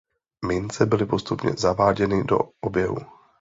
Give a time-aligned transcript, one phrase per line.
[0.47, 2.97] Mince byly postupně zaváděny do oběhu.